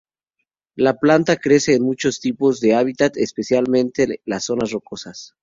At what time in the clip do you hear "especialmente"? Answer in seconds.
3.17-4.19